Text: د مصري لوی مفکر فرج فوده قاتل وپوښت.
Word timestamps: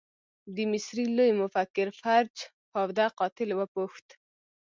د 0.55 0.57
مصري 0.71 1.05
لوی 1.17 1.31
مفکر 1.41 1.87
فرج 2.01 2.33
فوده 2.71 3.05
قاتل 3.19 3.49
وپوښت. 3.55 4.07